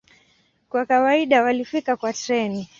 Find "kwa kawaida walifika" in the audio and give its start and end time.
0.69-1.95